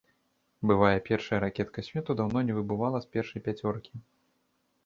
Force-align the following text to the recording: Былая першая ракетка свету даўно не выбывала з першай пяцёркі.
Былая 0.69 1.03
першая 1.09 1.39
ракетка 1.45 1.85
свету 1.89 2.11
даўно 2.21 2.39
не 2.47 2.57
выбывала 2.61 3.05
з 3.05 3.11
першай 3.17 3.39
пяцёркі. 3.49 3.93